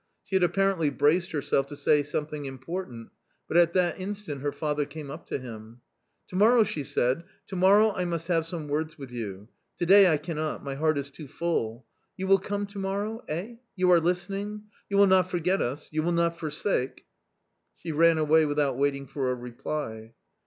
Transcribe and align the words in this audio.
She 0.25 0.35
had 0.35 0.41
apparently 0.41 0.89
braced 0.89 1.31
herself 1.31 1.67
to 1.67 1.75
say 1.75 2.01
something 2.01 2.45
important, 2.45 3.11
but 3.47 3.55
at 3.55 3.73
that 3.73 3.99
instant 3.99 4.41
her 4.41 4.51
father 4.51 4.83
came 4.83 5.11
up 5.11 5.27
to 5.27 5.37
him." 5.37 5.81
To 6.29 6.35
morrow," 6.35 6.63
she 6.63 6.83
said," 6.83 7.23
to 7.49 7.55
morrow 7.55 7.91
I 7.93 8.05
must 8.05 8.27
have 8.27 8.47
some 8.47 8.67
words 8.67 8.97
with 8.97 9.11
you; 9.11 9.47
to 9.77 9.85
day 9.85 10.11
I 10.11 10.17
cannot; 10.17 10.63
my 10.63 10.73
heart 10.73 10.97
is 10.97 11.11
too 11.11 11.27
full 11.27 11.85
You 12.17 12.25
will 12.25 12.39
come 12.39 12.65
to 12.65 12.79
morrow? 12.79 13.23
eh? 13.27 13.57
you 13.75 13.91
are 13.91 13.99
listening? 13.99 14.63
you 14.89 14.97
will 14.97 15.05
not 15.05 15.29
forget 15.29 15.61
us? 15.61 15.87
you 15.91 16.01
will 16.01 16.11
not 16.13 16.39
forsake?.... 16.39 17.05
She 17.77 17.91
ran 17.91 18.17
away 18.17 18.47
without 18.47 18.79
waiting 18.79 19.05
for 19.05 19.29
a 19.29 19.35
reply. 19.35 20.13